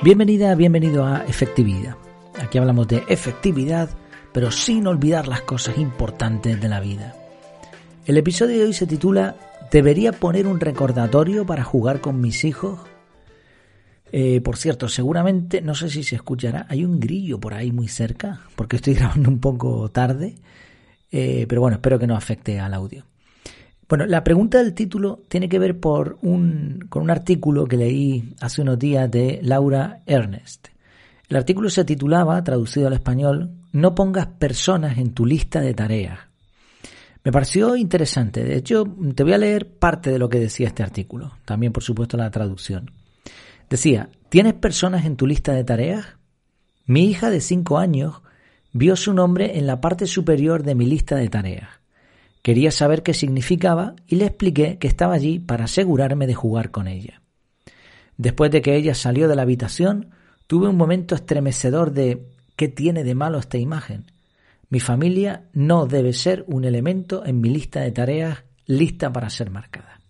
Bienvenida, 0.00 0.54
bienvenido 0.54 1.04
a 1.04 1.24
Efectividad. 1.26 1.96
Aquí 2.40 2.56
hablamos 2.56 2.86
de 2.86 3.02
efectividad, 3.08 3.90
pero 4.32 4.52
sin 4.52 4.86
olvidar 4.86 5.26
las 5.26 5.40
cosas 5.40 5.76
importantes 5.76 6.60
de 6.60 6.68
la 6.68 6.78
vida. 6.78 7.16
El 8.06 8.16
episodio 8.16 8.58
de 8.58 8.66
hoy 8.66 8.72
se 8.72 8.86
titula 8.86 9.34
¿Debería 9.72 10.12
poner 10.12 10.46
un 10.46 10.60
recordatorio 10.60 11.44
para 11.44 11.64
jugar 11.64 12.00
con 12.00 12.20
mis 12.20 12.44
hijos? 12.44 12.78
Eh, 14.12 14.40
por 14.40 14.56
cierto, 14.56 14.88
seguramente, 14.88 15.62
no 15.62 15.74
sé 15.74 15.90
si 15.90 16.04
se 16.04 16.14
escuchará, 16.14 16.64
hay 16.68 16.84
un 16.84 17.00
grillo 17.00 17.40
por 17.40 17.52
ahí 17.52 17.72
muy 17.72 17.88
cerca, 17.88 18.42
porque 18.54 18.76
estoy 18.76 18.94
grabando 18.94 19.28
un 19.28 19.40
poco 19.40 19.90
tarde, 19.90 20.36
eh, 21.10 21.44
pero 21.48 21.60
bueno, 21.60 21.74
espero 21.74 21.98
que 21.98 22.06
no 22.06 22.14
afecte 22.14 22.60
al 22.60 22.72
audio. 22.72 23.04
Bueno, 23.88 24.04
la 24.04 24.22
pregunta 24.22 24.58
del 24.58 24.74
título 24.74 25.22
tiene 25.28 25.48
que 25.48 25.58
ver 25.58 25.80
por 25.80 26.18
un, 26.20 26.84
con 26.90 27.02
un 27.02 27.10
artículo 27.10 27.66
que 27.66 27.78
leí 27.78 28.34
hace 28.40 28.60
unos 28.60 28.78
días 28.78 29.10
de 29.10 29.40
Laura 29.42 30.02
Ernest. 30.04 30.68
El 31.28 31.38
artículo 31.38 31.70
se 31.70 31.84
titulaba, 31.84 32.44
traducido 32.44 32.86
al 32.86 32.92
español, 32.92 33.50
No 33.72 33.94
pongas 33.94 34.26
personas 34.26 34.98
en 34.98 35.12
tu 35.12 35.24
lista 35.24 35.60
de 35.60 35.72
tareas. 35.72 36.18
Me 37.24 37.32
pareció 37.32 37.76
interesante. 37.76 38.44
De 38.44 38.56
hecho, 38.56 38.84
te 39.14 39.22
voy 39.22 39.32
a 39.32 39.38
leer 39.38 39.70
parte 39.70 40.10
de 40.10 40.18
lo 40.18 40.28
que 40.28 40.40
decía 40.40 40.68
este 40.68 40.82
artículo. 40.82 41.32
También, 41.44 41.72
por 41.72 41.82
supuesto, 41.82 42.16
la 42.16 42.30
traducción. 42.30 42.90
Decía, 43.68 44.08
¿tienes 44.28 44.54
personas 44.54 45.04
en 45.04 45.16
tu 45.16 45.26
lista 45.26 45.52
de 45.52 45.64
tareas? 45.64 46.06
Mi 46.86 47.04
hija 47.04 47.30
de 47.30 47.40
5 47.40 47.78
años 47.78 48.22
vio 48.72 48.96
su 48.96 49.12
nombre 49.12 49.58
en 49.58 49.66
la 49.66 49.80
parte 49.80 50.06
superior 50.06 50.62
de 50.62 50.74
mi 50.74 50.86
lista 50.86 51.16
de 51.16 51.28
tareas. 51.28 51.77
Quería 52.42 52.70
saber 52.70 53.02
qué 53.02 53.14
significaba 53.14 53.94
y 54.06 54.16
le 54.16 54.26
expliqué 54.26 54.78
que 54.78 54.88
estaba 54.88 55.14
allí 55.14 55.38
para 55.38 55.64
asegurarme 55.64 56.26
de 56.26 56.34
jugar 56.34 56.70
con 56.70 56.86
ella. 56.88 57.22
Después 58.16 58.50
de 58.50 58.62
que 58.62 58.76
ella 58.76 58.94
salió 58.94 59.28
de 59.28 59.36
la 59.36 59.42
habitación, 59.42 60.10
tuve 60.46 60.68
un 60.68 60.76
momento 60.76 61.14
estremecedor 61.14 61.92
de 61.92 62.26
¿qué 62.56 62.68
tiene 62.68 63.04
de 63.04 63.14
malo 63.14 63.38
esta 63.38 63.58
imagen? 63.58 64.06
Mi 64.70 64.80
familia 64.80 65.44
no 65.52 65.86
debe 65.86 66.12
ser 66.12 66.44
un 66.46 66.64
elemento 66.64 67.24
en 67.24 67.40
mi 67.40 67.48
lista 67.48 67.80
de 67.80 67.92
tareas 67.92 68.44
lista 68.66 69.12
para 69.12 69.30
ser 69.30 69.50
marcada. 69.50 70.00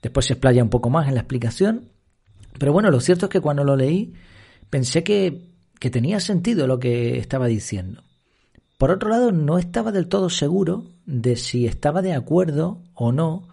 Después 0.00 0.26
se 0.26 0.34
explaya 0.34 0.62
un 0.62 0.70
poco 0.70 0.90
más 0.90 1.08
en 1.08 1.14
la 1.14 1.20
explicación, 1.20 1.88
pero 2.58 2.72
bueno, 2.72 2.90
lo 2.90 3.00
cierto 3.00 3.26
es 3.26 3.30
que 3.30 3.40
cuando 3.40 3.64
lo 3.64 3.76
leí 3.76 4.14
pensé 4.70 5.02
que, 5.02 5.50
que 5.78 5.90
tenía 5.90 6.20
sentido 6.20 6.66
lo 6.66 6.78
que 6.78 7.18
estaba 7.18 7.46
diciendo. 7.46 8.02
Por 8.82 8.90
otro 8.90 9.10
lado, 9.10 9.30
no 9.30 9.58
estaba 9.58 9.92
del 9.92 10.08
todo 10.08 10.28
seguro 10.28 10.86
de 11.06 11.36
si 11.36 11.66
estaba 11.66 12.02
de 12.02 12.14
acuerdo 12.14 12.82
o 12.94 13.12
no 13.12 13.46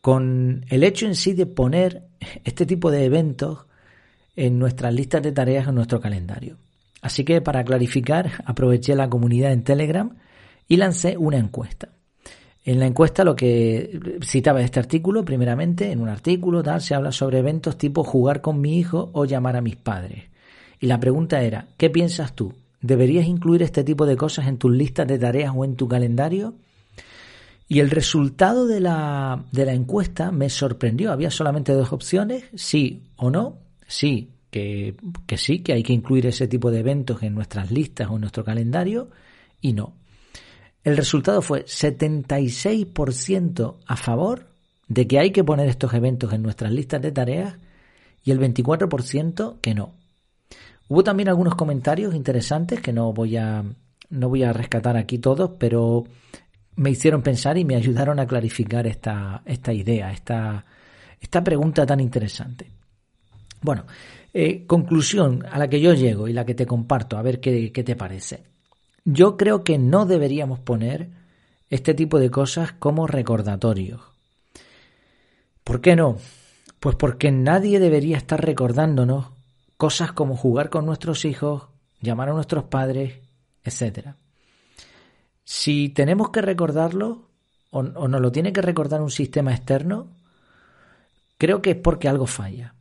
con 0.00 0.64
el 0.70 0.82
hecho 0.82 1.04
en 1.04 1.14
sí 1.14 1.34
de 1.34 1.44
poner 1.44 2.06
este 2.42 2.64
tipo 2.64 2.90
de 2.90 3.04
eventos 3.04 3.66
en 4.34 4.58
nuestras 4.58 4.94
listas 4.94 5.22
de 5.22 5.32
tareas 5.32 5.68
en 5.68 5.74
nuestro 5.74 6.00
calendario. 6.00 6.56
Así 7.02 7.22
que 7.22 7.42
para 7.42 7.64
clarificar, 7.64 8.42
aproveché 8.46 8.94
la 8.94 9.10
comunidad 9.10 9.52
en 9.52 9.62
Telegram 9.62 10.16
y 10.66 10.78
lancé 10.78 11.18
una 11.18 11.36
encuesta. 11.36 11.90
En 12.64 12.80
la 12.80 12.86
encuesta 12.86 13.24
lo 13.24 13.36
que 13.36 14.18
citaba 14.22 14.62
este 14.62 14.80
artículo, 14.80 15.22
primeramente, 15.22 15.92
en 15.92 16.00
un 16.00 16.08
artículo 16.08 16.62
tal, 16.62 16.80
se 16.80 16.94
habla 16.94 17.12
sobre 17.12 17.40
eventos 17.40 17.76
tipo 17.76 18.04
jugar 18.04 18.40
con 18.40 18.62
mi 18.62 18.78
hijo 18.78 19.10
o 19.12 19.26
llamar 19.26 19.56
a 19.56 19.60
mis 19.60 19.76
padres. 19.76 20.30
Y 20.80 20.86
la 20.86 20.98
pregunta 20.98 21.42
era, 21.42 21.66
¿qué 21.76 21.90
piensas 21.90 22.34
tú? 22.34 22.54
¿Deberías 22.86 23.26
incluir 23.26 23.62
este 23.62 23.84
tipo 23.84 24.06
de 24.06 24.16
cosas 24.16 24.46
en 24.46 24.56
tus 24.58 24.72
listas 24.72 25.08
de 25.08 25.18
tareas 25.18 25.52
o 25.54 25.64
en 25.64 25.76
tu 25.76 25.88
calendario? 25.88 26.54
Y 27.68 27.80
el 27.80 27.90
resultado 27.90 28.66
de 28.66 28.80
la, 28.80 29.44
de 29.50 29.66
la 29.66 29.72
encuesta 29.72 30.30
me 30.30 30.48
sorprendió. 30.50 31.10
Había 31.10 31.32
solamente 31.32 31.72
dos 31.72 31.92
opciones, 31.92 32.44
sí 32.54 33.02
o 33.16 33.28
no. 33.30 33.58
Sí, 33.88 34.30
que, 34.50 34.94
que 35.26 35.36
sí, 35.36 35.58
que 35.60 35.72
hay 35.72 35.82
que 35.82 35.92
incluir 35.92 36.26
ese 36.26 36.46
tipo 36.46 36.70
de 36.70 36.78
eventos 36.80 37.24
en 37.24 37.34
nuestras 37.34 37.72
listas 37.72 38.08
o 38.08 38.14
en 38.14 38.20
nuestro 38.20 38.44
calendario. 38.44 39.10
Y 39.60 39.72
no. 39.72 39.94
El 40.84 40.96
resultado 40.96 41.42
fue 41.42 41.64
76% 41.64 43.74
a 43.84 43.96
favor 43.96 44.46
de 44.86 45.08
que 45.08 45.18
hay 45.18 45.32
que 45.32 45.42
poner 45.42 45.68
estos 45.68 45.92
eventos 45.94 46.32
en 46.32 46.42
nuestras 46.42 46.70
listas 46.70 47.02
de 47.02 47.10
tareas 47.10 47.56
y 48.24 48.30
el 48.30 48.38
24% 48.38 49.60
que 49.60 49.74
no. 49.74 49.92
Hubo 50.88 51.02
también 51.02 51.28
algunos 51.28 51.54
comentarios 51.54 52.14
interesantes 52.14 52.80
que 52.80 52.92
no 52.92 53.12
voy 53.12 53.36
a, 53.36 53.64
no 54.10 54.28
voy 54.28 54.44
a 54.44 54.52
rescatar 54.52 54.96
aquí 54.96 55.18
todos, 55.18 55.52
pero 55.58 56.04
me 56.76 56.90
hicieron 56.90 57.22
pensar 57.22 57.58
y 57.58 57.64
me 57.64 57.74
ayudaron 57.74 58.20
a 58.20 58.26
clarificar 58.26 58.86
esta, 58.86 59.42
esta 59.44 59.72
idea, 59.72 60.12
esta, 60.12 60.64
esta 61.20 61.42
pregunta 61.42 61.84
tan 61.84 62.00
interesante. 62.00 62.70
Bueno, 63.62 63.86
eh, 64.32 64.64
conclusión 64.66 65.44
a 65.50 65.58
la 65.58 65.68
que 65.68 65.80
yo 65.80 65.92
llego 65.94 66.28
y 66.28 66.32
la 66.32 66.44
que 66.44 66.54
te 66.54 66.66
comparto, 66.66 67.16
a 67.16 67.22
ver 67.22 67.40
qué, 67.40 67.72
qué 67.72 67.82
te 67.82 67.96
parece. 67.96 68.44
Yo 69.04 69.36
creo 69.36 69.64
que 69.64 69.78
no 69.78 70.06
deberíamos 70.06 70.60
poner 70.60 71.08
este 71.70 71.94
tipo 71.94 72.18
de 72.20 72.30
cosas 72.30 72.72
como 72.72 73.06
recordatorios. 73.06 74.00
¿Por 75.64 75.80
qué 75.80 75.96
no? 75.96 76.18
Pues 76.78 76.94
porque 76.94 77.32
nadie 77.32 77.80
debería 77.80 78.18
estar 78.18 78.44
recordándonos 78.44 79.35
cosas 79.76 80.12
como 80.12 80.36
jugar 80.36 80.70
con 80.70 80.86
nuestros 80.86 81.24
hijos, 81.24 81.68
llamar 82.00 82.30
a 82.30 82.32
nuestros 82.32 82.64
padres, 82.64 83.20
etc. 83.64 84.14
Si 85.44 85.88
tenemos 85.90 86.30
que 86.30 86.42
recordarlo 86.42 87.28
o, 87.70 87.80
o 87.80 88.08
nos 88.08 88.20
lo 88.20 88.32
tiene 88.32 88.52
que 88.52 88.62
recordar 88.62 89.02
un 89.02 89.10
sistema 89.10 89.52
externo, 89.52 90.08
creo 91.38 91.62
que 91.62 91.70
es 91.72 91.76
porque 91.76 92.08
algo 92.08 92.26
falla. 92.26 92.74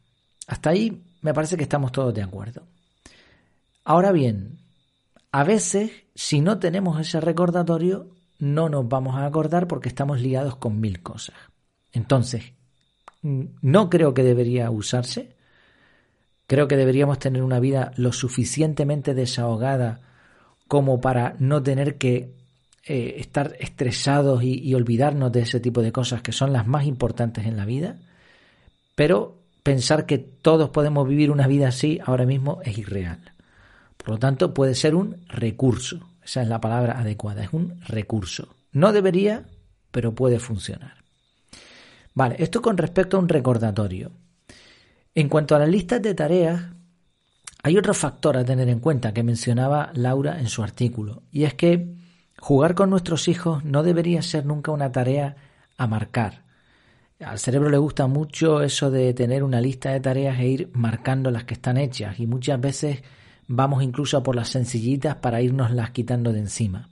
Hasta 0.47 0.69
ahí 0.69 1.03
me 1.21 1.33
parece 1.33 1.57
que 1.57 1.63
estamos 1.63 1.91
todos 1.91 2.13
de 2.13 2.23
acuerdo. 2.23 2.63
Ahora 3.83 4.11
bien, 4.11 4.59
a 5.31 5.43
veces, 5.43 5.91
si 6.15 6.41
no 6.41 6.59
tenemos 6.59 6.99
ese 6.99 7.19
recordatorio, 7.19 8.07
no 8.39 8.69
nos 8.69 8.87
vamos 8.87 9.15
a 9.15 9.25
acordar 9.25 9.67
porque 9.67 9.89
estamos 9.89 10.21
ligados 10.21 10.55
con 10.55 10.79
mil 10.79 11.01
cosas. 11.01 11.35
Entonces, 11.91 12.53
no 13.21 13.89
creo 13.89 14.13
que 14.13 14.23
debería 14.23 14.69
usarse, 14.71 15.35
Creo 16.47 16.67
que 16.67 16.77
deberíamos 16.77 17.19
tener 17.19 17.43
una 17.43 17.59
vida 17.59 17.91
lo 17.97 18.11
suficientemente 18.13 19.13
desahogada 19.13 20.01
como 20.67 21.01
para 21.01 21.35
no 21.39 21.61
tener 21.63 21.97
que 21.97 22.33
eh, 22.85 23.15
estar 23.17 23.55
estresados 23.59 24.43
y, 24.43 24.59
y 24.59 24.75
olvidarnos 24.75 25.31
de 25.31 25.41
ese 25.41 25.59
tipo 25.59 25.81
de 25.81 25.91
cosas 25.91 26.21
que 26.21 26.31
son 26.31 26.53
las 26.53 26.67
más 26.67 26.85
importantes 26.85 27.45
en 27.45 27.57
la 27.57 27.65
vida. 27.65 27.97
Pero 28.95 29.41
pensar 29.63 30.05
que 30.05 30.19
todos 30.19 30.69
podemos 30.69 31.07
vivir 31.07 31.31
una 31.31 31.47
vida 31.47 31.69
así 31.69 31.99
ahora 32.05 32.25
mismo 32.25 32.59
es 32.63 32.77
irreal. 32.77 33.33
Por 33.97 34.09
lo 34.09 34.19
tanto, 34.19 34.53
puede 34.53 34.75
ser 34.75 34.93
un 34.93 35.25
recurso. 35.27 36.07
Esa 36.23 36.43
es 36.43 36.47
la 36.47 36.61
palabra 36.61 36.99
adecuada, 36.99 37.43
es 37.43 37.53
un 37.53 37.81
recurso. 37.87 38.55
No 38.71 38.93
debería, 38.93 39.45
pero 39.91 40.13
puede 40.13 40.39
funcionar. 40.39 41.03
Vale, 42.13 42.35
esto 42.39 42.61
con 42.61 42.77
respecto 42.77 43.17
a 43.17 43.19
un 43.19 43.29
recordatorio. 43.29 44.11
En 45.17 45.29
cuanto 45.29 45.55
a 45.55 45.59
las 45.59 45.69
listas 45.69 46.01
de 46.01 46.13
tareas, 46.13 46.61
hay 47.63 47.77
otro 47.77 47.93
factor 47.93 48.35
a 48.35 48.43
tener 48.43 48.67
en 48.67 48.81
cuenta 48.81 49.13
que 49.13 49.23
mencionaba 49.23 49.91
Laura 49.93 50.41
en 50.41 50.49
su 50.49 50.61
artículo, 50.61 51.23
y 51.31 51.45
es 51.45 51.53
que 51.53 51.95
jugar 52.37 52.75
con 52.75 52.89
nuestros 52.89 53.29
hijos 53.29 53.63
no 53.63 53.81
debería 53.81 54.21
ser 54.21 54.45
nunca 54.45 54.73
una 54.73 54.91
tarea 54.91 55.37
a 55.77 55.87
marcar. 55.87 56.43
Al 57.21 57.39
cerebro 57.39 57.69
le 57.69 57.77
gusta 57.77 58.07
mucho 58.07 58.61
eso 58.61 58.91
de 58.91 59.13
tener 59.13 59.41
una 59.41 59.61
lista 59.61 59.91
de 59.91 60.01
tareas 60.01 60.37
e 60.37 60.47
ir 60.47 60.69
marcando 60.73 61.31
las 61.31 61.45
que 61.45 61.53
están 61.53 61.77
hechas, 61.77 62.19
y 62.19 62.27
muchas 62.27 62.59
veces 62.59 63.01
vamos 63.47 63.83
incluso 63.83 64.17
a 64.17 64.23
por 64.23 64.35
las 64.35 64.49
sencillitas 64.49 65.15
para 65.15 65.41
irnos 65.41 65.71
las 65.71 65.91
quitando 65.91 66.33
de 66.33 66.39
encima. 66.39 66.89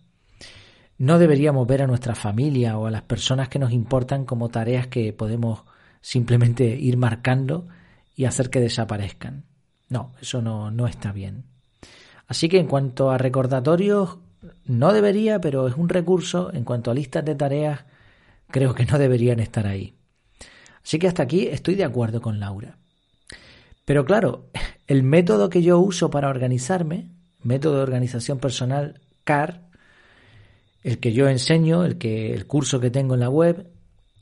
No 0.98 1.20
deberíamos 1.20 1.68
ver 1.68 1.82
a 1.82 1.88
nuestra 1.88 2.16
familia 2.16 2.78
o 2.78 2.86
a 2.86 2.92
las 2.92 3.02
personas 3.02 3.50
que 3.50 3.60
nos 3.60 3.74
importan 3.74 4.24
como 4.24 4.48
tareas 4.48 4.88
que 4.88 5.12
podemos 5.12 5.64
simplemente 6.00 6.64
ir 6.64 6.96
marcando 6.96 7.68
y 8.16 8.26
hacer 8.26 8.50
que 8.50 8.60
desaparezcan. 8.60 9.46
No, 9.90 10.12
eso 10.22 10.42
no, 10.42 10.72
no 10.72 10.88
está 10.88 11.12
bien. 11.12 11.46
Así 12.28 12.50
que 12.50 12.60
en 12.60 12.68
cuanto 12.68 13.12
a 13.12 13.18
recordatorios, 13.18 14.18
no 14.66 14.94
debería, 14.94 15.40
pero 15.40 15.68
es 15.68 15.76
un 15.76 15.90
recurso. 15.90 16.52
En 16.54 16.64
cuanto 16.64 16.92
a 16.92 16.94
listas 16.94 17.26
de 17.26 17.36
tareas, 17.36 17.86
creo 18.48 18.74
que 18.74 18.86
no 18.86 18.98
deberían 18.98 19.40
estar 19.40 19.68
ahí. 19.68 19.96
Así 20.84 21.00
que 21.00 21.08
hasta 21.08 21.24
aquí 21.24 21.48
estoy 21.48 21.76
de 21.76 21.84
acuerdo 21.84 22.22
con 22.22 22.40
Laura. 22.40 22.78
Pero 23.86 24.06
claro, 24.06 24.50
el 24.88 25.04
método 25.04 25.50
que 25.50 25.62
yo 25.62 25.80
uso 25.80 26.10
para 26.10 26.30
organizarme, 26.30 27.10
método 27.42 27.78
de 27.78 27.84
organización 27.84 28.40
personal 28.40 29.02
CAR, 29.24 29.70
el 30.84 31.00
que 31.00 31.14
yo 31.14 31.30
enseño, 31.30 31.86
el 31.86 31.98
que 31.98 32.34
el 32.34 32.46
curso 32.48 32.80
que 32.80 32.90
tengo 32.90 33.14
en 33.14 33.22
la 33.22 33.30
web, 33.30 33.70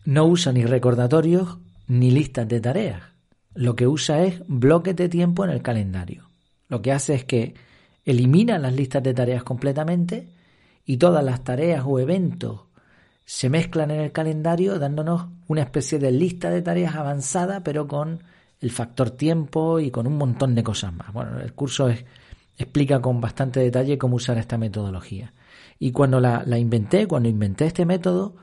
no 0.06 0.26
usa 0.26 0.52
ni 0.52 0.66
recordatorios 0.66 1.60
ni 1.88 2.12
listas 2.12 2.48
de 2.48 2.62
tareas 2.62 3.11
lo 3.54 3.76
que 3.76 3.88
usa 3.88 4.24
es 4.24 4.42
bloques 4.48 4.96
de 4.96 5.10
tiempo 5.10 5.44
en 5.44 5.52
el 5.52 5.62
calendario. 5.62 6.30
Lo 6.70 6.82
que 6.82 6.92
hace 6.92 7.16
es 7.16 7.26
que 7.26 7.54
elimina 8.06 8.58
las 8.58 8.74
listas 8.74 9.04
de 9.04 9.14
tareas 9.14 9.44
completamente 9.44 10.30
y 10.86 10.98
todas 10.98 11.24
las 11.24 11.44
tareas 11.44 11.84
o 11.86 12.00
eventos 12.00 12.62
se 13.26 13.50
mezclan 13.50 13.92
en 13.92 14.00
el 14.02 14.12
calendario 14.12 14.80
dándonos 14.80 15.28
una 15.48 15.62
especie 15.62 16.00
de 16.00 16.12
lista 16.12 16.50
de 16.50 16.62
tareas 16.62 16.96
avanzada 16.96 17.64
pero 17.64 17.88
con 17.88 18.24
el 18.60 18.72
factor 18.72 19.12
tiempo 19.12 19.80
y 19.80 19.92
con 19.92 20.08
un 20.08 20.18
montón 20.18 20.56
de 20.56 20.64
cosas 20.64 20.94
más. 20.94 21.12
Bueno, 21.14 21.40
el 21.40 21.54
curso 21.54 21.90
explica 22.58 23.02
con 23.02 23.20
bastante 23.20 23.60
detalle 23.60 23.98
cómo 23.98 24.18
usar 24.18 24.38
esta 24.38 24.58
metodología. 24.58 25.34
Y 25.80 25.92
cuando 25.92 26.20
la, 26.20 26.44
la 26.46 26.60
inventé, 26.60 27.08
cuando 27.08 27.28
inventé 27.28 27.66
este 27.66 27.86
método, 27.86 28.36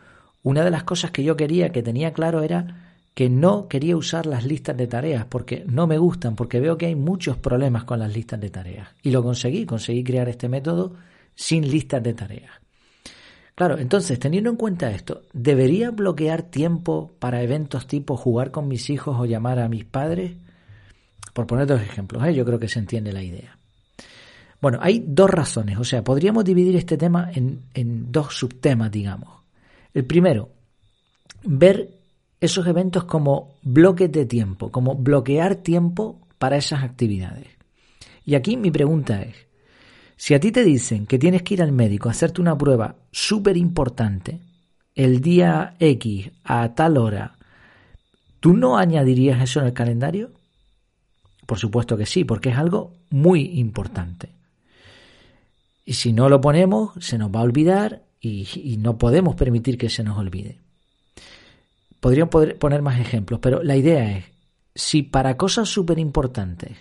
una 0.42 0.64
de 0.64 0.72
las 0.72 0.82
cosas 0.82 1.12
que 1.12 1.22
yo 1.22 1.36
quería, 1.36 1.70
que 1.70 1.84
tenía 1.84 2.12
claro, 2.12 2.42
era 2.42 2.87
que 3.18 3.28
no 3.28 3.66
quería 3.66 3.96
usar 3.96 4.26
las 4.26 4.44
listas 4.44 4.76
de 4.76 4.86
tareas 4.86 5.24
porque 5.24 5.64
no 5.66 5.88
me 5.88 5.98
gustan, 5.98 6.36
porque 6.36 6.60
veo 6.60 6.78
que 6.78 6.86
hay 6.86 6.94
muchos 6.94 7.36
problemas 7.36 7.82
con 7.82 7.98
las 7.98 8.14
listas 8.14 8.40
de 8.40 8.48
tareas. 8.48 8.90
Y 9.02 9.10
lo 9.10 9.24
conseguí, 9.24 9.66
conseguí 9.66 10.04
crear 10.04 10.28
este 10.28 10.48
método 10.48 10.94
sin 11.34 11.68
listas 11.68 12.00
de 12.00 12.14
tareas. 12.14 12.52
Claro, 13.56 13.76
entonces, 13.76 14.20
teniendo 14.20 14.50
en 14.50 14.56
cuenta 14.56 14.92
esto, 14.92 15.22
¿debería 15.32 15.90
bloquear 15.90 16.42
tiempo 16.42 17.10
para 17.18 17.42
eventos 17.42 17.88
tipo 17.88 18.16
jugar 18.16 18.52
con 18.52 18.68
mis 18.68 18.88
hijos 18.88 19.16
o 19.18 19.26
llamar 19.26 19.58
a 19.58 19.68
mis 19.68 19.84
padres? 19.84 20.36
Por 21.32 21.48
poner 21.48 21.66
dos 21.66 21.82
ejemplos, 21.82 22.24
¿eh? 22.24 22.32
yo 22.34 22.44
creo 22.44 22.60
que 22.60 22.68
se 22.68 22.78
entiende 22.78 23.12
la 23.12 23.24
idea. 23.24 23.58
Bueno, 24.60 24.78
hay 24.80 25.02
dos 25.04 25.28
razones, 25.28 25.76
o 25.76 25.82
sea, 25.82 26.04
podríamos 26.04 26.44
dividir 26.44 26.76
este 26.76 26.96
tema 26.96 27.32
en, 27.34 27.62
en 27.74 28.12
dos 28.12 28.38
subtemas, 28.38 28.92
digamos. 28.92 29.42
El 29.92 30.04
primero, 30.04 30.50
ver 31.42 31.97
esos 32.40 32.66
eventos 32.66 33.04
como 33.04 33.54
bloques 33.62 34.10
de 34.12 34.26
tiempo, 34.26 34.70
como 34.70 34.94
bloquear 34.94 35.56
tiempo 35.56 36.20
para 36.38 36.56
esas 36.56 36.82
actividades. 36.82 37.48
Y 38.24 38.34
aquí 38.34 38.56
mi 38.56 38.70
pregunta 38.70 39.22
es, 39.22 39.34
si 40.16 40.34
a 40.34 40.40
ti 40.40 40.52
te 40.52 40.64
dicen 40.64 41.06
que 41.06 41.18
tienes 41.18 41.42
que 41.42 41.54
ir 41.54 41.62
al 41.62 41.72
médico 41.72 42.08
a 42.08 42.12
hacerte 42.12 42.40
una 42.40 42.56
prueba 42.56 42.96
súper 43.10 43.56
importante 43.56 44.40
el 44.94 45.20
día 45.20 45.74
X 45.78 46.30
a 46.44 46.74
tal 46.74 46.96
hora, 46.96 47.36
¿tú 48.40 48.54
no 48.54 48.78
añadirías 48.78 49.40
eso 49.42 49.60
en 49.60 49.66
el 49.66 49.72
calendario? 49.72 50.32
Por 51.46 51.58
supuesto 51.58 51.96
que 51.96 52.06
sí, 52.06 52.24
porque 52.24 52.50
es 52.50 52.58
algo 52.58 52.92
muy 53.10 53.58
importante. 53.58 54.30
Y 55.84 55.94
si 55.94 56.12
no 56.12 56.28
lo 56.28 56.40
ponemos, 56.40 56.92
se 56.98 57.16
nos 57.16 57.34
va 57.34 57.40
a 57.40 57.44
olvidar 57.44 58.02
y, 58.20 58.46
y 58.54 58.76
no 58.76 58.98
podemos 58.98 59.34
permitir 59.36 59.78
que 59.78 59.88
se 59.88 60.04
nos 60.04 60.18
olvide 60.18 60.58
podría 62.00 62.26
poner 62.26 62.82
más 62.82 63.00
ejemplos, 63.00 63.40
pero 63.40 63.62
la 63.62 63.76
idea 63.76 64.18
es, 64.18 64.24
si 64.74 65.02
para 65.02 65.36
cosas 65.36 65.68
súper 65.68 65.98
importantes 65.98 66.76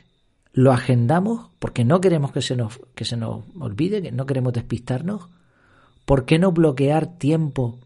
lo 0.53 0.71
agendamos 0.71 1.49
porque 1.59 1.85
no 1.85 2.01
queremos 2.01 2.31
que 2.31 2.41
se, 2.41 2.55
nos, 2.55 2.79
que 2.95 3.05
se 3.05 3.17
nos 3.17 3.43
olvide, 3.59 4.01
que 4.01 4.11
no 4.11 4.25
queremos 4.25 4.53
despistarnos, 4.53 5.29
¿por 6.05 6.25
qué 6.25 6.39
no 6.39 6.51
bloquear 6.51 7.17
tiempo 7.17 7.79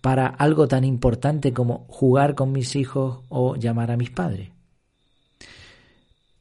para 0.00 0.26
algo 0.26 0.68
tan 0.68 0.84
importante 0.84 1.52
como 1.52 1.86
jugar 1.88 2.34
con 2.34 2.52
mis 2.52 2.76
hijos 2.76 3.20
o 3.28 3.56
llamar 3.56 3.90
a 3.90 3.96
mis 3.96 4.10
padres? 4.10 4.50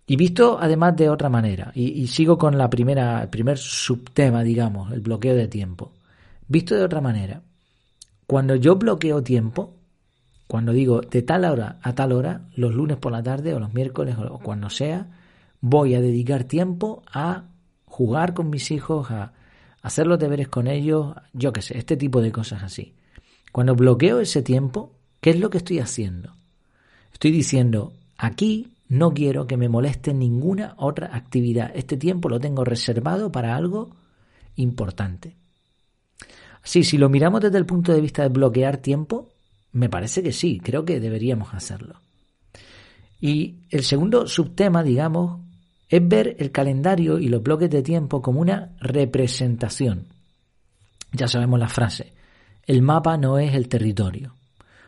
Y 0.07 0.15
visto 0.15 0.57
además 0.59 0.95
de 0.95 1.09
otra 1.09 1.29
manera, 1.29 1.71
y, 1.75 2.01
y 2.01 2.07
sigo 2.07 2.37
con 2.37 2.57
la 2.57 2.69
primera, 2.69 3.21
el 3.21 3.29
primer 3.29 3.59
subtema, 3.59 4.43
digamos, 4.43 4.91
el 4.91 5.01
bloqueo 5.01 5.35
de 5.35 5.47
tiempo. 5.47 5.91
Visto 6.47 6.73
de 6.73 6.83
otra 6.83 6.99
manera, 6.99 7.43
cuando 8.25 8.55
yo 8.55 8.75
bloqueo 8.75 9.21
tiempo, 9.21 9.78
cuando 10.49 10.73
digo 10.73 11.01
de 11.01 11.21
tal 11.21 11.45
hora 11.45 11.77
a 11.83 11.93
tal 11.93 12.11
hora, 12.11 12.49
los 12.55 12.73
lunes 12.73 12.97
por 12.97 13.11
la 13.11 13.21
tarde 13.21 13.53
o 13.53 13.59
los 13.59 13.71
miércoles 13.71 14.15
o 14.17 14.39
cuando 14.39 14.71
sea, 14.71 15.05
voy 15.61 15.93
a 15.93 16.01
dedicar 16.01 16.43
tiempo 16.43 17.03
a 17.13 17.43
jugar 17.85 18.33
con 18.33 18.49
mis 18.49 18.71
hijos, 18.71 19.11
a 19.11 19.33
hacer 19.83 20.07
los 20.07 20.17
deberes 20.17 20.47
con 20.47 20.65
ellos, 20.65 21.13
yo 21.33 21.53
qué 21.53 21.61
sé, 21.61 21.77
este 21.77 21.97
tipo 21.97 22.19
de 22.19 22.31
cosas 22.31 22.63
así. 22.63 22.95
Cuando 23.51 23.75
bloqueo 23.75 24.21
ese 24.21 24.41
tiempo, 24.41 24.95
¿qué 25.21 25.29
es 25.29 25.39
lo 25.39 25.51
que 25.51 25.59
estoy 25.59 25.77
haciendo? 25.77 26.33
Estoy 27.13 27.29
diciendo, 27.29 27.93
aquí 28.17 28.73
no 28.87 29.13
quiero 29.13 29.45
que 29.45 29.55
me 29.55 29.69
moleste 29.69 30.15
ninguna 30.15 30.73
otra 30.77 31.15
actividad. 31.15 31.71
Este 31.75 31.95
tiempo 31.95 32.27
lo 32.27 32.39
tengo 32.39 32.65
reservado 32.65 33.31
para 33.31 33.55
algo 33.55 33.91
importante. 34.55 35.35
Así, 36.63 36.83
si 36.83 36.97
lo 36.97 37.07
miramos 37.07 37.41
desde 37.41 37.59
el 37.59 37.67
punto 37.67 37.93
de 37.93 38.01
vista 38.01 38.23
de 38.23 38.29
bloquear 38.29 38.77
tiempo, 38.77 39.28
me 39.71 39.89
parece 39.89 40.23
que 40.23 40.31
sí, 40.31 40.59
creo 40.59 40.85
que 40.85 40.99
deberíamos 40.99 41.53
hacerlo. 41.53 42.01
Y 43.21 43.59
el 43.69 43.83
segundo 43.83 44.27
subtema, 44.27 44.83
digamos, 44.83 45.41
es 45.89 46.07
ver 46.07 46.35
el 46.39 46.51
calendario 46.51 47.19
y 47.19 47.27
los 47.27 47.43
bloques 47.43 47.69
de 47.69 47.81
tiempo 47.81 48.21
como 48.21 48.39
una 48.39 48.75
representación. 48.79 50.07
Ya 51.11 51.27
sabemos 51.27 51.59
la 51.59 51.67
frase, 51.67 52.13
el 52.65 52.81
mapa 52.81 53.17
no 53.17 53.39
es 53.39 53.55
el 53.55 53.67
territorio. 53.67 54.35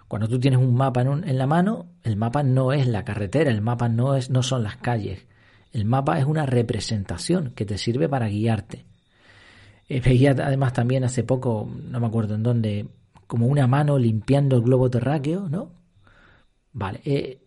Cuando 0.07 0.27
tú 0.27 0.39
tienes 0.39 0.59
un 0.59 0.75
mapa 0.75 1.01
en, 1.01 1.37
la 1.37 1.47
mano, 1.47 1.87
el 2.03 2.17
mapa 2.17 2.43
no 2.43 2.73
es 2.73 2.85
la 2.85 3.03
carretera, 3.03 3.49
el 3.49 3.61
mapa 3.61 3.89
no, 3.89 4.15
es, 4.15 4.29
no 4.29 4.43
son 4.43 4.61
las 4.61 4.77
calles. 4.77 5.25
El 5.71 5.85
mapa 5.85 6.19
es 6.19 6.25
una 6.25 6.45
representación 6.45 7.53
que 7.55 7.65
te 7.65 7.77
sirve 7.77 8.09
para 8.09 8.27
guiarte. 8.27 8.85
Eh, 9.87 10.01
veía 10.05 10.31
además 10.31 10.73
también 10.73 11.03
hace 11.03 11.23
poco, 11.23 11.67
no 11.89 11.99
me 11.99 12.07
acuerdo 12.07 12.35
en 12.35 12.43
dónde, 12.43 12.87
como 13.31 13.47
una 13.47 13.65
mano 13.65 13.97
limpiando 13.97 14.57
el 14.57 14.61
globo 14.61 14.89
terráqueo, 14.89 15.47
¿no? 15.47 15.71
Vale, 16.73 16.99
eh, 17.05 17.39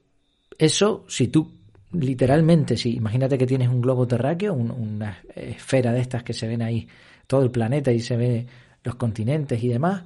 eso 0.56 1.04
si 1.08 1.28
tú 1.28 1.52
literalmente, 1.92 2.78
si 2.78 2.96
imagínate 2.96 3.36
que 3.36 3.46
tienes 3.46 3.68
un 3.68 3.82
globo 3.82 4.06
terráqueo, 4.06 4.54
una 4.54 5.18
esfera 5.34 5.92
de 5.92 6.00
estas 6.00 6.22
que 6.22 6.32
se 6.32 6.48
ven 6.48 6.62
ahí, 6.62 6.88
todo 7.26 7.42
el 7.42 7.50
planeta 7.50 7.92
y 7.92 8.00
se 8.00 8.16
ve 8.16 8.46
los 8.82 8.94
continentes 8.94 9.62
y 9.62 9.68
demás, 9.68 10.04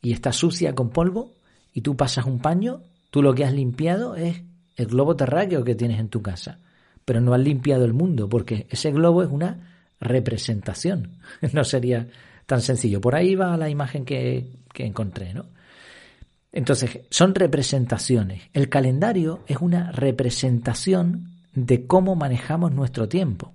y 0.00 0.14
está 0.14 0.32
sucia 0.32 0.74
con 0.74 0.88
polvo, 0.88 1.34
y 1.74 1.82
tú 1.82 1.94
pasas 1.94 2.24
un 2.24 2.38
paño, 2.38 2.80
tú 3.10 3.20
lo 3.20 3.34
que 3.34 3.44
has 3.44 3.52
limpiado 3.52 4.16
es 4.16 4.40
el 4.76 4.86
globo 4.86 5.14
terráqueo 5.14 5.62
que 5.62 5.74
tienes 5.74 6.00
en 6.00 6.08
tu 6.08 6.22
casa, 6.22 6.58
pero 7.04 7.20
no 7.20 7.34
has 7.34 7.40
limpiado 7.40 7.84
el 7.84 7.92
mundo, 7.92 8.30
porque 8.30 8.66
ese 8.70 8.92
globo 8.92 9.22
es 9.22 9.28
una 9.28 9.92
representación, 10.00 11.18
no 11.52 11.64
sería 11.64 12.08
tan 12.48 12.62
sencillo. 12.62 13.02
Por 13.02 13.14
ahí 13.14 13.34
va 13.34 13.58
la 13.58 13.68
imagen 13.68 14.06
que, 14.06 14.56
que 14.78 14.86
encontré, 14.86 15.34
¿no? 15.34 15.46
Entonces, 16.52 17.00
son 17.10 17.34
representaciones. 17.34 18.42
El 18.52 18.68
calendario 18.68 19.40
es 19.48 19.56
una 19.56 19.90
representación 19.90 21.32
de 21.52 21.88
cómo 21.88 22.14
manejamos 22.14 22.70
nuestro 22.70 23.08
tiempo. 23.08 23.52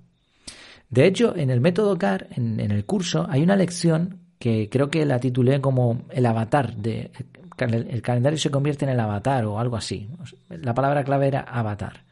De 0.89 1.07
hecho, 1.07 1.33
en 1.37 1.49
el 1.49 1.61
método 1.61 1.97
CAR, 1.97 2.27
en, 2.31 2.59
el 2.59 2.85
curso, 2.85 3.25
hay 3.29 3.41
una 3.41 3.55
lección 3.55 4.19
que 4.37 4.67
creo 4.69 4.91
que 4.91 5.05
la 5.05 5.19
titulé 5.21 5.61
como 5.61 6.01
el 6.09 6.25
avatar. 6.25 6.75
De, 6.75 7.09
el 7.57 8.01
calendario 8.01 8.37
se 8.37 8.51
convierte 8.51 8.83
en 8.83 8.91
el 8.91 8.99
avatar 8.99 9.45
o 9.45 9.59
algo 9.59 9.77
así. 9.77 10.09
La 10.49 10.73
palabra 10.73 11.05
clave 11.05 11.29
era 11.29 11.39
avatar. 11.39 12.03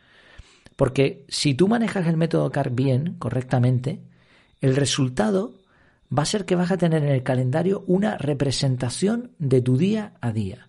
Porque 0.78 1.26
si 1.28 1.54
tú 1.54 1.68
manejas 1.68 2.08
el 2.08 2.16
método 2.16 2.50
CAR 2.50 2.70
bien, 2.72 3.16
correctamente, 3.20 4.00
el 4.62 4.78
resultado 4.78 5.61
va 6.16 6.24
a 6.24 6.26
ser 6.26 6.46
que 6.46 6.56
vas 6.56 6.72
a 6.72 6.78
tener 6.78 7.04
en 7.04 7.10
el 7.10 7.24
calendario 7.24 7.84
una 7.88 8.18
representación 8.18 9.32
de 9.40 9.62
tu 9.62 9.78
día 9.78 10.14
a 10.22 10.32
día. 10.32 10.68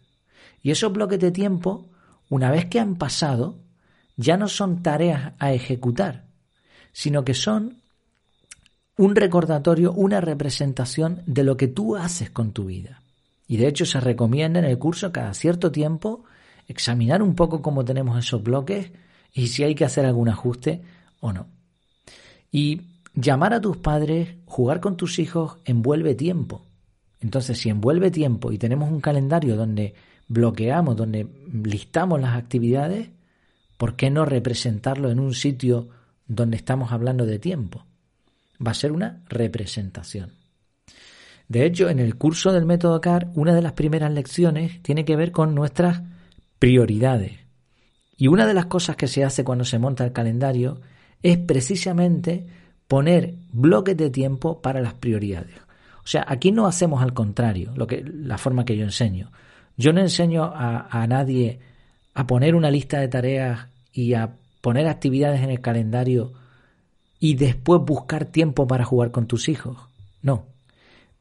Y 0.62 0.70
esos 0.70 0.92
bloques 0.92 1.18
de 1.18 1.32
tiempo, 1.32 1.88
una 2.28 2.50
vez 2.50 2.66
que 2.66 2.78
han 2.78 2.96
pasado, 2.96 3.58
ya 4.16 4.37
no 4.37 4.49
son 4.49 4.82
tareas 4.82 5.32
a 5.38 5.52
ejecutar, 5.52 6.26
sino 6.92 7.25
que 7.25 7.34
son 7.34 7.82
un 8.96 9.16
recordatorio, 9.16 9.92
una 9.92 10.20
representación 10.20 11.22
de 11.26 11.44
lo 11.44 11.56
que 11.56 11.66
tú 11.66 11.96
haces 11.96 12.30
con 12.30 12.52
tu 12.52 12.66
vida. 12.66 13.02
Y 13.49 13.56
de 13.56 13.66
hecho 13.66 13.84
se 13.84 14.00
recomienda 14.00 14.61
en 14.61 14.64
el 14.64 14.78
curso 14.78 15.12
cada 15.12 15.34
cierto 15.34 15.72
tiempo 15.72 16.25
examinar 16.68 17.22
un 17.22 17.34
poco 17.34 17.62
cómo 17.62 17.84
tenemos 17.84 18.18
esos 18.18 18.42
bloques 18.42 18.92
y 19.32 19.49
si 19.49 19.64
hay 19.64 19.75
que 19.75 19.84
hacer 19.84 20.06
algún 20.06 20.28
ajuste 20.28 20.82
o 21.20 21.32
no. 21.32 21.49
Y 22.50 22.91
Llamar 23.14 23.52
a 23.52 23.61
tus 23.61 23.76
padres, 23.76 24.37
jugar 24.47 24.81
con 24.81 24.97
tus 24.97 25.19
hijos, 25.19 25.59
envuelve 25.64 26.14
tiempo. 26.14 26.64
Entonces, 27.21 27.59
si 27.59 27.69
envuelve 27.69 28.11
tiempo 28.11 28.52
y 28.52 28.59
tenemos 28.59 28.90
un 28.90 29.00
calendario 29.00 29.57
donde 29.57 29.95
bloqueamos, 30.28 30.97
donde 30.97 31.26
listamos 31.52 32.21
las 32.21 32.37
actividades, 32.37 33.11
¿por 33.76 33.97
qué 33.97 34.11
no 34.11 34.25
representarlo 34.25 35.11
en 35.11 35.21
un 35.21 35.35
sitio 35.35 35.88
donde 36.26 36.57
estamos 36.57 36.90
hablando 36.90 37.26
de 37.26 37.38
tiempo? 37.38 37.85
Va 38.64 38.71
a 38.71 38.75
ser 38.75 38.92
una 38.92 39.23
representación. 39.28 40.33
De 41.49 41.66
hecho, 41.66 41.90
en 41.90 41.99
el 41.99 42.16
curso 42.16 42.50
del 42.52 42.64
método 42.64 43.00
CAR, 43.00 43.31
una 43.35 43.54
de 43.54 43.61
las 43.61 43.73
primeras 43.73 44.11
lecciones 44.11 44.83
tiene 44.83 45.04
que 45.04 45.16
ver 45.16 45.33
con 45.33 45.54
nuestras 45.54 46.02
prioridades. 46.59 47.33
Y 48.16 48.28
una 48.28 48.47
de 48.47 48.54
las 48.54 48.66
cosas 48.66 48.97
que 48.97 49.09
se 49.09 49.23
hace 49.25 49.45
cuando 49.45 49.64
se 49.64 49.78
monta 49.78 50.04
el 50.04 50.12
calendario 50.12 50.81
es 51.23 51.38
precisamente 51.38 52.47
poner 52.92 53.37
bloques 53.50 53.96
de 53.96 54.11
tiempo 54.11 54.61
para 54.61 54.82
las 54.82 54.92
prioridades. 54.92 55.56
O 56.04 56.06
sea, 56.06 56.26
aquí 56.28 56.52
no 56.52 56.66
hacemos 56.66 57.02
al 57.02 57.14
contrario, 57.14 57.72
lo 57.75 57.87
que, 57.87 58.04
la 58.04 58.37
forma 58.37 58.66
que 58.66 58.76
yo 58.76 58.84
enseño. 58.84 59.32
Yo 59.78 59.94
no 59.94 60.00
enseño 60.02 60.44
a, 60.44 60.88
a 60.90 61.06
nadie 61.06 61.58
a 62.12 62.26
poner 62.26 62.54
una 62.54 62.70
lista 62.70 63.00
de 63.00 63.08
tareas 63.08 63.68
y 63.94 64.12
a 64.12 64.34
poner 64.61 64.88
actividades 64.88 65.40
en 65.40 65.49
el 65.49 65.62
calendario 65.62 66.34
y 67.18 67.37
después 67.37 67.80
buscar 67.80 68.26
tiempo 68.26 68.66
para 68.66 68.84
jugar 68.84 69.11
con 69.11 69.26
tus 69.26 69.49
hijos. 69.49 69.78
No. 70.20 70.44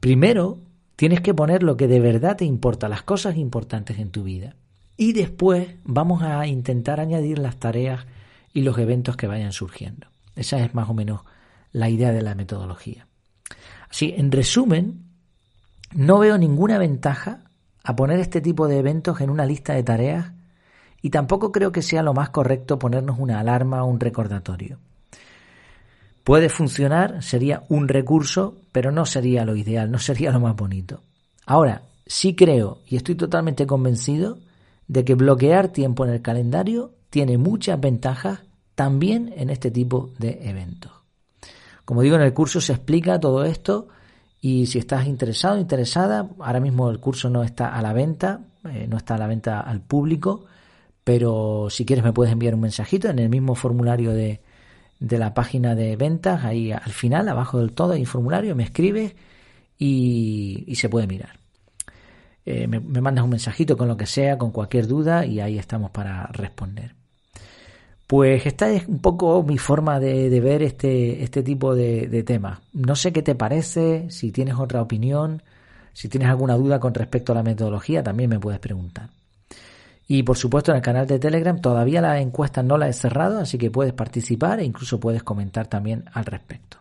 Primero 0.01 0.57
tienes 0.97 1.21
que 1.21 1.33
poner 1.33 1.63
lo 1.63 1.77
que 1.77 1.87
de 1.87 2.01
verdad 2.01 2.35
te 2.35 2.43
importa, 2.43 2.89
las 2.89 3.03
cosas 3.03 3.37
importantes 3.37 3.97
en 3.97 4.11
tu 4.11 4.23
vida. 4.23 4.55
y 4.97 5.13
después 5.13 5.75
vamos 5.85 6.21
a 6.21 6.45
intentar 6.47 6.99
añadir 6.99 7.39
las 7.39 7.55
tareas 7.55 8.07
y 8.53 8.63
los 8.63 8.77
eventos 8.77 9.15
que 9.15 9.27
vayan 9.27 9.53
surgiendo. 9.53 10.07
Esa 10.35 10.59
es 10.59 10.75
más 10.75 10.89
o 10.89 10.93
menos 10.93 11.21
la 11.71 11.89
idea 11.89 12.11
de 12.11 12.21
la 12.21 12.35
metodología. 12.35 13.07
Así, 13.89 14.13
en 14.15 14.31
resumen, 14.31 15.05
no 15.93 16.19
veo 16.19 16.37
ninguna 16.37 16.77
ventaja 16.77 17.43
a 17.83 17.95
poner 17.95 18.19
este 18.19 18.41
tipo 18.41 18.67
de 18.67 18.79
eventos 18.79 19.21
en 19.21 19.29
una 19.29 19.45
lista 19.45 19.73
de 19.73 19.83
tareas 19.83 20.31
y 21.01 21.09
tampoco 21.09 21.51
creo 21.51 21.71
que 21.71 21.81
sea 21.81 22.03
lo 22.03 22.13
más 22.13 22.29
correcto 22.29 22.79
ponernos 22.79 23.19
una 23.19 23.39
alarma 23.39 23.83
o 23.83 23.87
un 23.87 23.99
recordatorio. 23.99 24.77
Puede 26.23 26.49
funcionar, 26.49 27.23
sería 27.23 27.63
un 27.69 27.87
recurso, 27.87 28.61
pero 28.71 28.91
no 28.91 29.05
sería 29.05 29.43
lo 29.43 29.55
ideal, 29.55 29.89
no 29.89 29.97
sería 29.97 30.31
lo 30.31 30.39
más 30.39 30.55
bonito. 30.55 31.01
Ahora, 31.45 31.83
sí 32.05 32.35
creo 32.35 32.79
y 32.87 32.95
estoy 32.95 33.15
totalmente 33.15 33.65
convencido 33.65 34.37
de 34.87 35.03
que 35.03 35.15
bloquear 35.15 35.69
tiempo 35.69 36.05
en 36.05 36.13
el 36.13 36.21
calendario 36.21 36.93
tiene 37.09 37.37
muchas 37.37 37.79
ventajas 37.79 38.41
también 38.75 39.33
en 39.35 39.49
este 39.49 39.71
tipo 39.71 40.11
de 40.19 40.39
eventos. 40.43 41.00
Como 41.91 42.03
digo, 42.03 42.15
en 42.15 42.21
el 42.21 42.33
curso 42.33 42.61
se 42.61 42.71
explica 42.71 43.19
todo 43.19 43.43
esto 43.43 43.89
y 44.39 44.67
si 44.67 44.79
estás 44.79 45.07
interesado, 45.07 45.57
interesada, 45.57 46.25
ahora 46.39 46.61
mismo 46.61 46.89
el 46.89 47.01
curso 47.01 47.29
no 47.29 47.43
está 47.43 47.75
a 47.75 47.81
la 47.81 47.91
venta, 47.91 48.39
eh, 48.63 48.87
no 48.89 48.95
está 48.95 49.15
a 49.15 49.17
la 49.17 49.27
venta 49.27 49.59
al 49.59 49.81
público, 49.81 50.45
pero 51.03 51.67
si 51.69 51.83
quieres 51.83 52.05
me 52.05 52.13
puedes 52.13 52.31
enviar 52.31 52.55
un 52.55 52.61
mensajito 52.61 53.09
en 53.09 53.19
el 53.19 53.27
mismo 53.27 53.55
formulario 53.55 54.13
de, 54.13 54.39
de 55.01 55.17
la 55.17 55.33
página 55.33 55.75
de 55.75 55.97
ventas, 55.97 56.45
ahí 56.45 56.71
al 56.71 56.93
final, 56.93 57.27
abajo 57.27 57.59
del 57.59 57.73
todo 57.73 57.91
hay 57.91 57.99
un 57.99 58.05
formulario, 58.05 58.55
me 58.55 58.63
escribes 58.63 59.13
y, 59.77 60.73
se 60.77 60.87
puede 60.87 61.07
mirar. 61.07 61.39
Eh, 62.45 62.67
me, 62.67 62.79
mandas 62.79 63.25
un 63.25 63.31
mensajito 63.31 63.75
con 63.75 63.89
lo 63.89 63.97
que 63.97 64.05
sea, 64.05 64.37
con 64.37 64.51
cualquier 64.51 64.87
duda 64.87 65.25
y 65.25 65.41
ahí 65.41 65.57
estamos 65.57 65.91
para 65.91 66.27
responder. 66.27 67.00
Pues 68.11 68.45
esta 68.45 68.69
es 68.69 68.89
un 68.89 68.99
poco 68.99 69.41
mi 69.41 69.57
forma 69.57 69.97
de, 69.97 70.29
de 70.29 70.41
ver 70.41 70.63
este, 70.63 71.23
este 71.23 71.43
tipo 71.43 71.73
de, 71.75 72.07
de 72.07 72.23
temas. 72.23 72.59
No 72.73 72.93
sé 72.93 73.13
qué 73.13 73.21
te 73.21 73.35
parece, 73.35 74.09
si 74.09 74.33
tienes 74.33 74.55
otra 74.55 74.81
opinión, 74.81 75.43
si 75.93 76.09
tienes 76.09 76.27
alguna 76.27 76.57
duda 76.57 76.77
con 76.77 76.93
respecto 76.93 77.31
a 77.31 77.35
la 77.35 77.41
metodología, 77.41 78.03
también 78.03 78.29
me 78.29 78.37
puedes 78.37 78.59
preguntar. 78.59 79.11
Y 80.09 80.23
por 80.23 80.35
supuesto 80.35 80.71
en 80.71 80.75
el 80.75 80.83
canal 80.83 81.07
de 81.07 81.19
Telegram 81.19 81.61
todavía 81.61 82.01
la 82.01 82.19
encuesta 82.19 82.61
no 82.61 82.77
la 82.77 82.89
he 82.89 82.93
cerrado, 82.93 83.39
así 83.39 83.57
que 83.57 83.71
puedes 83.71 83.93
participar 83.93 84.59
e 84.59 84.65
incluso 84.65 84.99
puedes 84.99 85.23
comentar 85.23 85.67
también 85.67 86.03
al 86.11 86.25
respecto. 86.25 86.79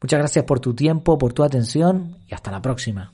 Muchas 0.00 0.20
gracias 0.20 0.44
por 0.44 0.60
tu 0.60 0.74
tiempo, 0.74 1.18
por 1.18 1.32
tu 1.32 1.42
atención 1.42 2.18
y 2.28 2.34
hasta 2.34 2.52
la 2.52 2.62
próxima. 2.62 3.12